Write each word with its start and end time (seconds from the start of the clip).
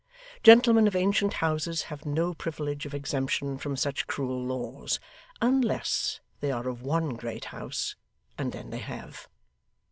Gentlemen 0.41 0.87
of 0.87 0.95
ancient 0.95 1.33
houses 1.45 1.83
have 1.93 2.07
no 2.07 2.33
privilege 2.33 2.87
of 2.87 2.93
exemption 2.95 3.59
from 3.59 3.77
such 3.77 4.07
cruel 4.07 4.43
laws 4.43 4.99
unless 5.43 6.21
they 6.39 6.49
are 6.51 6.67
of 6.67 6.81
one 6.81 7.09
great 7.09 7.45
house, 7.53 7.95
and 8.35 8.51
then 8.51 8.71
they 8.71 8.79
have. 8.79 9.27